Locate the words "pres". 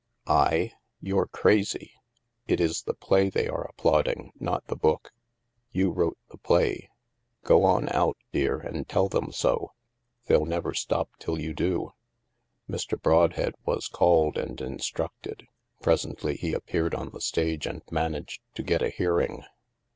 15.83-16.03